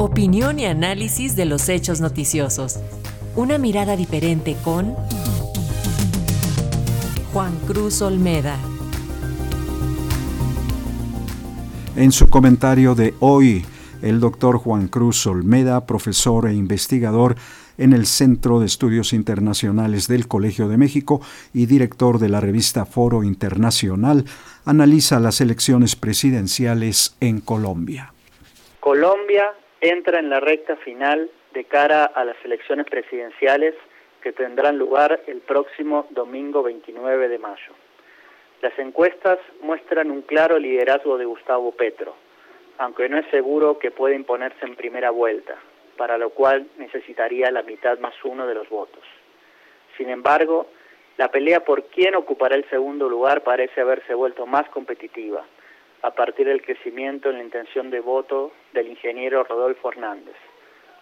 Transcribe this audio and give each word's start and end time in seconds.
Opinión 0.00 0.60
y 0.60 0.64
análisis 0.64 1.34
de 1.34 1.44
los 1.44 1.68
hechos 1.68 2.00
noticiosos. 2.00 2.78
Una 3.34 3.58
mirada 3.58 3.96
diferente 3.96 4.56
con 4.62 4.94
Juan 7.32 7.58
Cruz 7.66 8.00
Olmeda. 8.00 8.56
En 11.96 12.12
su 12.12 12.30
comentario 12.30 12.94
de 12.94 13.14
hoy, 13.18 13.66
el 14.00 14.20
doctor 14.20 14.58
Juan 14.58 14.86
Cruz 14.86 15.26
Olmeda, 15.26 15.84
profesor 15.84 16.46
e 16.46 16.54
investigador 16.54 17.34
en 17.76 17.92
el 17.92 18.06
Centro 18.06 18.60
de 18.60 18.66
Estudios 18.66 19.12
Internacionales 19.12 20.06
del 20.06 20.28
Colegio 20.28 20.68
de 20.68 20.76
México 20.76 21.20
y 21.52 21.66
director 21.66 22.20
de 22.20 22.28
la 22.28 22.38
revista 22.40 22.86
Foro 22.86 23.24
Internacional, 23.24 24.26
analiza 24.64 25.18
las 25.18 25.40
elecciones 25.40 25.96
presidenciales 25.96 27.16
en 27.18 27.40
Colombia. 27.40 28.12
Colombia 28.78 29.42
entra 29.80 30.18
en 30.18 30.30
la 30.30 30.40
recta 30.40 30.76
final 30.76 31.30
de 31.52 31.64
cara 31.64 32.04
a 32.04 32.24
las 32.24 32.36
elecciones 32.44 32.86
presidenciales 32.86 33.74
que 34.22 34.32
tendrán 34.32 34.78
lugar 34.78 35.20
el 35.26 35.38
próximo 35.38 36.06
domingo 36.10 36.62
29 36.62 37.28
de 37.28 37.38
mayo. 37.38 37.72
Las 38.60 38.76
encuestas 38.78 39.38
muestran 39.60 40.10
un 40.10 40.22
claro 40.22 40.58
liderazgo 40.58 41.16
de 41.16 41.24
Gustavo 41.24 41.72
Petro, 41.72 42.16
aunque 42.78 43.08
no 43.08 43.18
es 43.18 43.26
seguro 43.30 43.78
que 43.78 43.90
pueda 43.90 44.16
imponerse 44.16 44.64
en 44.64 44.74
primera 44.74 45.10
vuelta, 45.10 45.56
para 45.96 46.18
lo 46.18 46.30
cual 46.30 46.66
necesitaría 46.76 47.50
la 47.50 47.62
mitad 47.62 47.98
más 47.98 48.14
uno 48.24 48.46
de 48.46 48.54
los 48.54 48.68
votos. 48.68 49.04
Sin 49.96 50.10
embargo, 50.10 50.66
la 51.16 51.28
pelea 51.30 51.60
por 51.64 51.84
quién 51.84 52.14
ocupará 52.14 52.56
el 52.56 52.68
segundo 52.70 53.08
lugar 53.08 53.42
parece 53.42 53.80
haberse 53.80 54.14
vuelto 54.14 54.46
más 54.46 54.68
competitiva, 54.70 55.44
a 56.02 56.10
partir 56.12 56.46
del 56.46 56.62
crecimiento 56.62 57.30
en 57.30 57.38
la 57.38 57.44
intención 57.44 57.90
de 57.90 58.00
voto 58.00 58.52
del 58.72 58.88
ingeniero 58.88 59.44
Rodolfo 59.44 59.90
Hernández, 59.90 60.36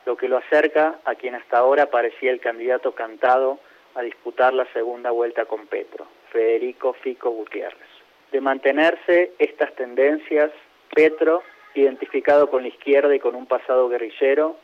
lo 0.07 0.17
que 0.17 0.29
lo 0.29 0.39
acerca 0.39 1.01
a 1.05 1.15
quien 1.15 1.35
hasta 1.35 1.59
ahora 1.59 1.87
parecía 1.87 2.31
el 2.31 2.41
candidato 2.41 2.93
cantado 2.93 3.59
a 3.95 4.03
disputar 4.03 4.55
la 4.55 4.67
segunda 4.73 5.11
vuelta 5.11 5.45
con 5.47 5.67
Petro, 5.67 6.07
Federico 6.31 6.93
Fico 6.95 7.31
Gutiérrez. 7.31 7.89
De 8.33 8.41
mantenerse 8.41 9.33
estas 9.39 9.75
tendencias, 9.75 10.51
Petro, 10.95 11.43
identificado 11.75 12.49
con 12.49 12.63
la 12.63 12.69
izquierda 12.69 13.15
y 13.15 13.21
con 13.21 13.35
un 13.35 13.47
pasado 13.47 13.89
guerrillero, 13.89 14.57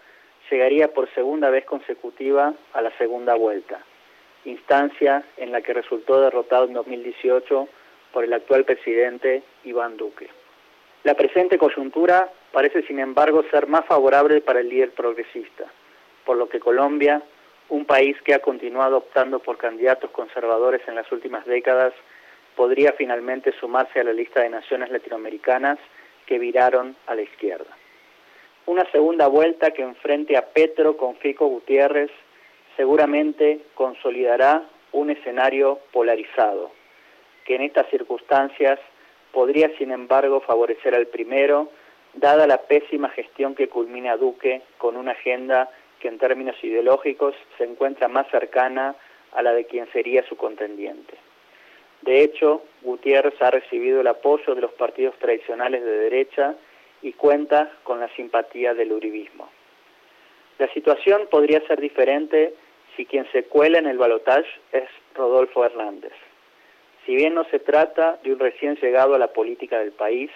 llegaría 0.50 0.92
por 0.92 1.12
segunda 1.14 1.50
vez 1.50 1.64
consecutiva 1.64 2.54
a 2.72 2.82
la 2.82 2.90
segunda 2.98 3.34
vuelta, 3.34 3.80
instancia 4.44 5.24
en 5.36 5.52
la 5.52 5.62
que 5.62 5.72
resultó 5.72 6.20
derrotado 6.20 6.66
en 6.66 6.74
2018 6.74 7.68
por 8.12 8.24
el 8.24 8.32
actual 8.32 8.64
presidente 8.64 9.42
Iván 9.64 9.96
Duque. 9.96 10.28
La 11.04 11.14
presente 11.14 11.58
coyuntura 11.58 12.30
parece, 12.52 12.82
sin 12.82 13.00
embargo, 13.00 13.42
ser 13.50 13.66
más 13.66 13.84
favorable 13.86 14.40
para 14.40 14.60
el 14.60 14.68
líder 14.68 14.92
progresista, 14.92 15.64
por 16.24 16.36
lo 16.36 16.48
que 16.48 16.60
Colombia, 16.60 17.22
un 17.70 17.84
país 17.86 18.16
que 18.22 18.34
ha 18.34 18.38
continuado 18.40 18.98
optando 18.98 19.40
por 19.40 19.56
candidatos 19.56 20.10
conservadores 20.10 20.82
en 20.86 20.94
las 20.94 21.10
últimas 21.10 21.44
décadas, 21.46 21.92
podría 22.54 22.92
finalmente 22.92 23.52
sumarse 23.58 23.98
a 23.98 24.04
la 24.04 24.12
lista 24.12 24.42
de 24.42 24.50
naciones 24.50 24.90
latinoamericanas 24.90 25.78
que 26.26 26.38
viraron 26.38 26.94
a 27.06 27.14
la 27.14 27.22
izquierda. 27.22 27.76
Una 28.66 28.88
segunda 28.92 29.26
vuelta 29.26 29.72
que 29.72 29.82
enfrente 29.82 30.36
a 30.36 30.46
Petro 30.46 30.96
con 30.96 31.16
Fico 31.16 31.46
Gutiérrez 31.46 32.10
seguramente 32.76 33.60
consolidará 33.74 34.62
un 34.92 35.10
escenario 35.10 35.80
polarizado, 35.92 36.70
que 37.44 37.56
en 37.56 37.62
estas 37.62 37.88
circunstancias 37.90 38.78
podría 39.32 39.70
sin 39.78 39.90
embargo 39.90 40.40
favorecer 40.40 40.94
al 40.94 41.06
primero, 41.06 41.70
dada 42.14 42.46
la 42.46 42.58
pésima 42.58 43.08
gestión 43.10 43.54
que 43.54 43.68
culmina 43.68 44.16
Duque 44.16 44.62
con 44.78 44.96
una 44.96 45.12
agenda 45.12 45.70
que 46.00 46.08
en 46.08 46.18
términos 46.18 46.56
ideológicos 46.62 47.34
se 47.56 47.64
encuentra 47.64 48.08
más 48.08 48.28
cercana 48.30 48.94
a 49.32 49.42
la 49.42 49.52
de 49.52 49.64
quien 49.64 49.90
sería 49.92 50.26
su 50.28 50.36
contendiente. 50.36 51.14
De 52.02 52.22
hecho, 52.22 52.62
Gutiérrez 52.82 53.40
ha 53.40 53.50
recibido 53.50 54.00
el 54.00 54.08
apoyo 54.08 54.54
de 54.54 54.60
los 54.60 54.72
partidos 54.72 55.16
tradicionales 55.18 55.84
de 55.84 55.98
derecha 55.98 56.56
y 57.00 57.12
cuenta 57.12 57.70
con 57.84 58.00
la 58.00 58.08
simpatía 58.16 58.74
del 58.74 58.92
uribismo. 58.92 59.48
La 60.58 60.68
situación 60.72 61.28
podría 61.30 61.60
ser 61.66 61.80
diferente 61.80 62.54
si 62.96 63.06
quien 63.06 63.30
se 63.32 63.44
cuela 63.44 63.78
en 63.78 63.86
el 63.86 63.98
balotaje 63.98 64.48
es 64.72 64.88
Rodolfo 65.14 65.64
Hernández. 65.64 66.12
Si 67.04 67.16
bien 67.16 67.34
no 67.34 67.44
se 67.44 67.58
trata 67.58 68.18
de 68.22 68.32
un 68.32 68.38
recién 68.38 68.76
llegado 68.76 69.14
a 69.14 69.18
la 69.18 69.32
política 69.32 69.78
del 69.78 69.92
país, 69.92 70.30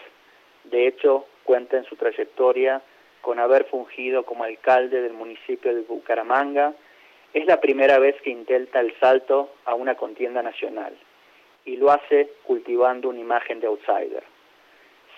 de 0.65 0.87
hecho 0.87 1.27
cuenta 1.44 1.77
en 1.77 1.84
su 1.84 1.97
trayectoria 1.97 2.82
con 3.21 3.38
haber 3.38 3.65
fungido 3.65 4.25
como 4.25 4.44
alcalde 4.44 5.00
del 5.00 5.12
municipio 5.12 5.75
de 5.75 5.82
Bucaramanga, 5.82 6.75
es 7.32 7.47
la 7.47 7.60
primera 7.60 7.99
vez 7.99 8.21
que 8.22 8.31
intenta 8.31 8.81
el 8.81 8.94
salto 8.99 9.50
a 9.65 9.75
una 9.75 9.94
contienda 9.94 10.43
nacional 10.43 10.97
y 11.65 11.76
lo 11.76 11.91
hace 11.91 12.31
cultivando 12.44 13.09
una 13.09 13.21
imagen 13.21 13.60
de 13.60 13.66
outsider. 13.66 14.22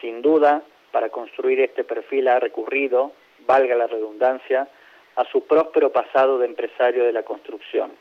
Sin 0.00 0.22
duda, 0.22 0.62
para 0.90 1.10
construir 1.10 1.60
este 1.60 1.84
perfil 1.84 2.28
ha 2.28 2.40
recurrido, 2.40 3.12
valga 3.46 3.74
la 3.74 3.86
redundancia, 3.86 4.68
a 5.16 5.24
su 5.26 5.46
próspero 5.46 5.92
pasado 5.92 6.38
de 6.38 6.46
empresario 6.46 7.04
de 7.04 7.12
la 7.12 7.24
construcción, 7.24 7.92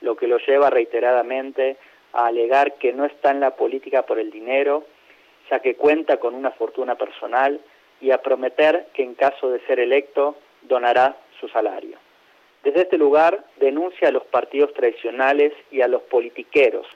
lo 0.00 0.16
que 0.16 0.26
lo 0.26 0.38
lleva 0.38 0.70
reiteradamente 0.70 1.76
a 2.12 2.26
alegar 2.26 2.74
que 2.74 2.92
no 2.92 3.04
está 3.04 3.30
en 3.30 3.40
la 3.40 3.56
política 3.56 4.02
por 4.02 4.18
el 4.18 4.30
dinero, 4.30 4.84
ya 5.50 5.60
que 5.60 5.76
cuenta 5.76 6.18
con 6.18 6.34
una 6.34 6.50
fortuna 6.50 6.96
personal, 6.96 7.60
y 8.00 8.10
a 8.10 8.22
prometer 8.22 8.88
que 8.92 9.02
en 9.02 9.14
caso 9.14 9.50
de 9.50 9.60
ser 9.66 9.80
electo 9.80 10.36
donará 10.62 11.16
su 11.40 11.48
salario. 11.48 11.98
Desde 12.62 12.82
este 12.82 12.98
lugar 12.98 13.44
denuncia 13.56 14.08
a 14.08 14.12
los 14.12 14.24
partidos 14.24 14.74
tradicionales 14.74 15.52
y 15.70 15.82
a 15.82 15.88
los 15.88 16.02
politiqueros, 16.02 16.86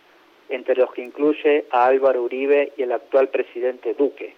entre 0.48 0.74
los 0.74 0.92
que 0.92 1.02
incluye 1.02 1.66
a 1.70 1.86
Álvaro 1.86 2.22
Uribe 2.22 2.72
y 2.76 2.82
el 2.82 2.92
actual 2.92 3.28
presidente 3.28 3.94
Duque, 3.94 4.34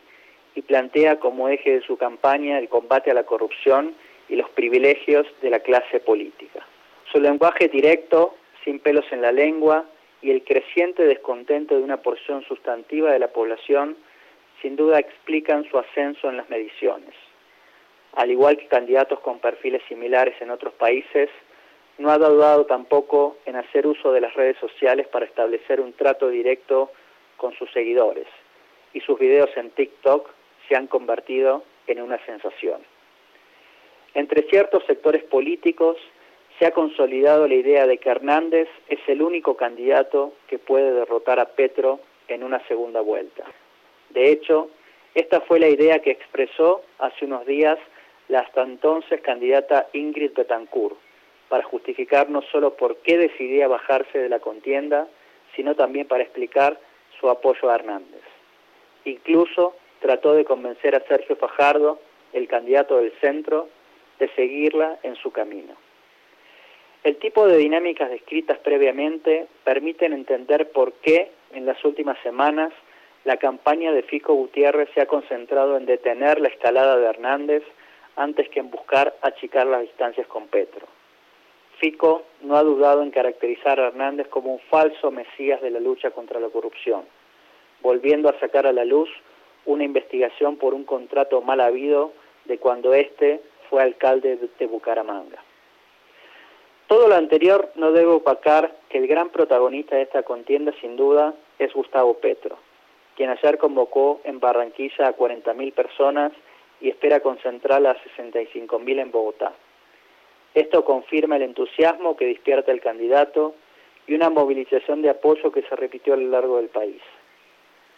y 0.55 0.63
plantea 0.63 1.19
como 1.19 1.49
eje 1.49 1.79
de 1.79 1.81
su 1.81 1.97
campaña 1.97 2.59
el 2.59 2.69
combate 2.69 3.11
a 3.11 3.15
la 3.15 3.25
corrupción 3.25 3.95
y 4.29 4.37
los 4.37 4.51
privilegios 4.51 5.27
de 5.41 5.51
la 5.51 5.61
clase 5.61 6.01
política. 6.01 6.67
Su 7.11 7.19
lenguaje 7.19 7.69
directo, 7.69 8.35
sin 8.63 8.79
pelos 8.79 9.07
en 9.11 9.23
la 9.23 9.33
lengua, 9.33 9.87
y 10.23 10.31
el 10.31 10.45
creciente 10.45 11.05
descontento 11.05 11.77
de 11.77 11.83
una 11.83 11.99
porción 11.99 12.45
sustantiva 12.45 13.13
de 13.13 13.19
la 13.19 13.29
población 13.29 13.97
sin 14.63 14.77
duda 14.77 15.01
explican 15.01 15.69
su 15.69 15.77
ascenso 15.77 16.31
en 16.31 16.37
las 16.37 16.49
mediciones. 16.49 17.15
Al 18.15 18.31
igual 18.31 18.57
que 18.57 18.69
candidatos 18.69 19.19
con 19.21 19.41
perfiles 19.41 19.83
similares 19.89 20.41
en 20.41 20.51
otros 20.51 20.73
países, 20.75 21.29
no 21.99 22.11
ha 22.11 22.19
dudado 22.19 22.67
tampoco 22.67 23.37
en 23.45 23.57
hacer 23.57 23.87
uso 23.87 24.13
de 24.13 24.21
las 24.21 24.35
redes 24.35 24.57
sociales 24.59 25.09
para 25.09 25.27
establecer 25.27 25.81
un 25.81 25.93
trato 25.93 26.29
directo 26.29 26.93
con 27.37 27.53
sus 27.55 27.71
seguidores, 27.73 28.27
y 28.93 29.01
sus 29.01 29.19
videos 29.19 29.51
en 29.57 29.71
TikTok 29.71 30.31
se 30.69 30.77
han 30.77 30.87
convertido 30.87 31.65
en 31.87 32.01
una 32.01 32.25
sensación. 32.25 32.83
Entre 34.15 34.43
ciertos 34.49 34.85
sectores 34.85 35.25
políticos 35.25 35.97
se 36.63 36.69
ha 36.69 36.71
consolidado 36.71 37.49
la 37.49 37.57
idea 37.57 37.89
de 37.89 37.99
que 37.99 38.09
Hernández 38.09 38.69
es 38.87 39.01
el 39.09 39.21
único 39.21 39.57
candidato 39.57 40.33
que 40.47 40.61
puede 40.61 40.93
derrotar 40.93 41.41
a 41.41 41.47
Petro 41.47 41.99
en 42.29 42.45
una 42.45 42.65
segunda 42.69 43.01
vuelta. 43.01 43.43
De 44.11 44.31
hecho, 44.31 44.71
esta 45.13 45.41
fue 45.41 45.59
la 45.59 45.67
idea 45.67 45.99
que 45.99 46.13
expresó 46.13 46.83
hace 47.01 47.25
unos 47.25 47.47
días 47.47 47.81
la 48.29 48.39
hasta 48.43 48.63
entonces 48.63 49.21
candidata 49.23 49.89
Ingrid 49.93 50.35
Betancourt, 50.37 50.95
para 51.49 51.65
justificar 51.65 52.31
no 52.31 52.43
solo 52.43 52.77
por 52.77 52.99
qué 52.99 53.19
decidía 53.19 53.67
bajarse 53.67 54.21
de 54.21 54.29
la 54.29 54.39
contienda, 54.39 55.09
sino 55.57 55.75
también 55.75 56.07
para 56.07 56.23
explicar 56.23 56.79
su 57.19 57.29
apoyo 57.29 57.71
a 57.71 57.75
Hernández. 57.75 58.23
Incluso 59.05 59.75
trató 59.99 60.35
de 60.35 60.45
convencer 60.45 60.95
a 60.95 61.05
Sergio 61.09 61.35
Fajardo, 61.35 61.99
el 62.33 62.47
candidato 62.47 62.99
del 62.99 63.11
centro, 63.21 63.69
de 64.21 64.29
seguirla 64.37 65.01
en 65.03 65.17
su 65.17 65.33
camino. 65.33 65.82
El 67.05 67.17
tipo 67.17 67.49
de 67.49 67.57
dinámicas 67.57 68.11
descritas 68.11 68.59
previamente 68.59 69.49
permiten 69.65 70.13
entender 70.13 70.71
por 70.71 70.93
qué 70.93 71.33
en 71.53 71.67
las 71.67 71.85
últimas 71.85 72.17
semanas 72.23 72.73
la 73.25 73.39
campaña 73.39 73.93
de 73.93 74.05
Fico 74.05 74.35
Gutiérrez 74.35 74.89
se 74.95 75.01
ha 75.01 75.07
concentrado 75.07 75.77
en 75.77 75.87
detener 75.87 76.41
la 76.41 76.49
escalada 76.49 76.97
de 76.97 77.07
Hernández 77.07 77.65
antes 78.15 78.49
que 78.51 78.61
en 78.61 78.71
buscar 78.71 79.17
achicar 79.21 79.67
las 79.67 79.83
distancias 79.83 80.29
con 80.29 80.47
Petro. 80.47 80.87
Fico 81.79 82.23
no 82.43 82.57
ha 82.57 82.63
dudado 82.63 83.03
en 83.03 83.11
caracterizar 83.11 83.81
a 83.81 83.89
Hernández 83.89 84.29
como 84.29 84.53
un 84.53 84.61
falso 84.71 85.11
mesías 85.11 85.61
de 85.61 85.71
la 85.71 85.81
lucha 85.81 86.13
contra 86.13 86.39
la 86.39 86.51
corrupción, 86.51 87.03
volviendo 87.81 88.29
a 88.29 88.39
sacar 88.39 88.65
a 88.65 88.73
la 88.73 88.85
luz 88.85 89.09
una 89.67 89.83
investigación 89.83 90.57
por 90.57 90.73
un 90.73 90.85
contrato 90.85 91.43
mal 91.43 91.61
habido 91.61 92.13
de 92.45 92.59
cuando 92.59 92.95
éste 92.95 93.41
fue 93.69 93.83
alcalde 93.83 94.39
de 94.57 94.67
Bucaramanga. 94.67 95.43
Todo 96.93 97.09
lo 97.09 97.15
anterior 97.15 97.71
no 97.77 97.91
debe 97.91 98.11
opacar 98.13 98.71
que 98.91 98.99
el 98.99 99.07
gran 99.07 99.31
protagonista 99.31 99.97
de 99.97 100.03
esta 100.03 100.25
contienda 100.25 100.75
sin 100.83 100.95
duda 100.95 101.33
es 101.59 101.73
Gustavo 101.73 102.19
Petro, 102.19 102.59
quien 103.17 103.31
ayer 103.31 103.57
convocó 103.57 104.21
en 104.25 104.41
Barranquilla 104.41 105.09
a 105.09 105.17
40.000 105.17 105.73
personas 105.73 106.33
y 106.83 106.91
espera 106.91 107.21
concentrar 107.21 107.87
a 107.87 107.97
65.000 107.97 109.01
en 109.01 109.11
Bogotá. 109.11 109.55
Esto 110.53 110.85
confirma 110.85 111.37
el 111.37 111.45
entusiasmo 111.45 112.15
que 112.15 112.27
despierta 112.27 112.73
el 112.73 112.83
candidato 112.83 113.55
y 114.07 114.13
una 114.13 114.29
movilización 114.29 115.01
de 115.01 115.09
apoyo 115.09 115.51
que 115.51 115.63
se 115.63 115.75
repitió 115.75 116.13
a 116.13 116.19
lo 116.19 116.29
largo 116.29 116.59
del 116.59 116.69
país. 116.69 117.01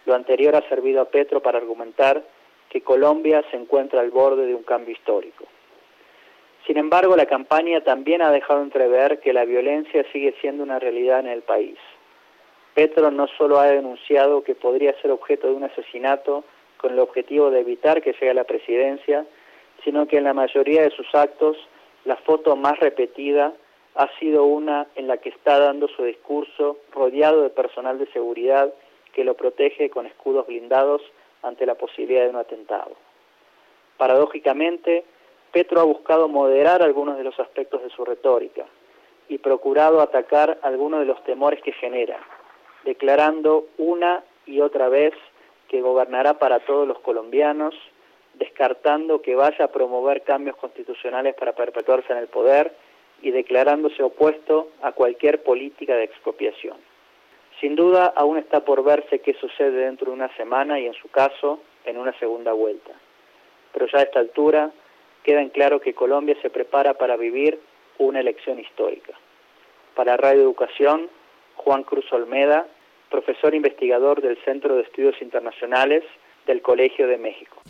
Lo 0.06 0.14
anterior 0.14 0.54
ha 0.54 0.68
servido 0.68 1.02
a 1.02 1.06
Petro 1.06 1.42
para 1.42 1.58
argumentar 1.58 2.22
que 2.68 2.82
Colombia 2.82 3.42
se 3.50 3.56
encuentra 3.56 4.02
al 4.02 4.12
borde 4.12 4.46
de 4.46 4.54
un 4.54 4.62
cambio 4.62 4.92
histórico. 4.92 5.46
Sin 6.66 6.78
embargo, 6.78 7.16
la 7.16 7.26
campaña 7.26 7.82
también 7.82 8.22
ha 8.22 8.30
dejado 8.30 8.62
entrever 8.62 9.20
que 9.20 9.32
la 9.32 9.44
violencia 9.44 10.04
sigue 10.12 10.34
siendo 10.40 10.62
una 10.62 10.78
realidad 10.78 11.20
en 11.20 11.28
el 11.28 11.42
país. 11.42 11.78
Petro 12.74 13.10
no 13.10 13.26
solo 13.38 13.58
ha 13.58 13.66
denunciado 13.66 14.42
que 14.42 14.54
podría 14.54 14.98
ser 15.00 15.10
objeto 15.10 15.46
de 15.46 15.54
un 15.54 15.64
asesinato 15.64 16.42
con 16.78 16.92
el 16.92 16.98
objetivo 16.98 17.50
de 17.50 17.60
evitar 17.60 18.02
que 18.02 18.12
llegue 18.12 18.30
a 18.30 18.34
la 18.34 18.44
presidencia, 18.44 19.26
sino 19.84 20.06
que 20.06 20.16
en 20.16 20.24
la 20.24 20.34
mayoría 20.34 20.82
de 20.82 20.90
sus 20.90 21.14
actos 21.14 21.56
la 22.04 22.16
foto 22.16 22.56
más 22.56 22.78
repetida 22.80 23.52
ha 23.94 24.08
sido 24.18 24.44
una 24.44 24.88
en 24.96 25.06
la 25.06 25.18
que 25.18 25.28
está 25.28 25.58
dando 25.58 25.86
su 25.88 26.02
discurso 26.04 26.78
rodeado 26.92 27.42
de 27.42 27.50
personal 27.50 27.98
de 27.98 28.06
seguridad 28.06 28.72
que 29.12 29.24
lo 29.24 29.34
protege 29.34 29.90
con 29.90 30.06
escudos 30.06 30.46
blindados 30.46 31.02
ante 31.42 31.66
la 31.66 31.76
posibilidad 31.76 32.24
de 32.24 32.30
un 32.30 32.36
atentado. 32.36 32.92
Paradójicamente, 33.96 35.04
Petro 35.54 35.80
ha 35.80 35.84
buscado 35.84 36.26
moderar 36.26 36.82
algunos 36.82 37.16
de 37.16 37.22
los 37.22 37.38
aspectos 37.38 37.80
de 37.80 37.90
su 37.90 38.04
retórica 38.04 38.64
y 39.28 39.38
procurado 39.38 40.00
atacar 40.00 40.58
algunos 40.62 40.98
de 40.98 41.06
los 41.06 41.22
temores 41.22 41.62
que 41.62 41.70
genera, 41.70 42.18
declarando 42.82 43.66
una 43.78 44.24
y 44.46 44.60
otra 44.60 44.88
vez 44.88 45.14
que 45.68 45.80
gobernará 45.80 46.40
para 46.40 46.58
todos 46.58 46.88
los 46.88 46.98
colombianos, 46.98 47.72
descartando 48.34 49.22
que 49.22 49.36
vaya 49.36 49.66
a 49.66 49.70
promover 49.70 50.22
cambios 50.22 50.56
constitucionales 50.56 51.36
para 51.36 51.52
perpetuarse 51.52 52.12
en 52.12 52.18
el 52.18 52.26
poder 52.26 52.72
y 53.22 53.30
declarándose 53.30 54.02
opuesto 54.02 54.70
a 54.82 54.90
cualquier 54.90 55.44
política 55.44 55.94
de 55.94 56.02
expropiación. 56.02 56.78
Sin 57.60 57.76
duda, 57.76 58.12
aún 58.16 58.38
está 58.38 58.64
por 58.64 58.82
verse 58.82 59.20
qué 59.20 59.34
sucede 59.34 59.84
dentro 59.84 60.06
de 60.06 60.14
una 60.14 60.36
semana 60.36 60.80
y, 60.80 60.86
en 60.86 60.94
su 60.94 61.08
caso, 61.10 61.60
en 61.84 61.96
una 61.96 62.12
segunda 62.18 62.52
vuelta. 62.52 62.90
Pero 63.72 63.86
ya 63.86 64.00
a 64.00 64.02
esta 64.02 64.18
altura 64.18 64.72
queda 65.24 65.40
en 65.40 65.48
claro 65.48 65.80
que 65.80 65.94
Colombia 65.94 66.36
se 66.42 66.50
prepara 66.50 66.94
para 66.94 67.16
vivir 67.16 67.58
una 67.98 68.20
elección 68.20 68.60
histórica. 68.60 69.14
Para 69.96 70.16
Radio 70.16 70.42
Educación, 70.42 71.08
Juan 71.56 71.82
Cruz 71.82 72.12
Olmeda, 72.12 72.66
profesor 73.10 73.54
investigador 73.54 74.20
del 74.20 74.36
Centro 74.44 74.76
de 74.76 74.82
Estudios 74.82 75.20
Internacionales 75.20 76.04
del 76.46 76.62
Colegio 76.62 77.08
de 77.08 77.18
México. 77.18 77.63